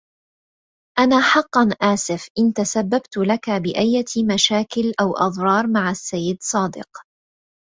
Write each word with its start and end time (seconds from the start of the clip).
أنا 0.99 1.21
حقّا 1.21 1.69
آسف 1.93 2.27
إن 2.39 2.53
تسبّبت 2.53 3.17
لك 3.17 3.49
بأية 3.49 4.33
مشاكل 4.35 4.93
أو 5.01 5.17
أضرار 5.17 5.67
مع 5.67 5.89
السيد 5.91 6.37
صادق. 6.41 6.87